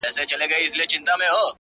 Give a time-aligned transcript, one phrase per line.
[0.05, 1.49] راسه د يو بل اوښکي وچي کړو نور،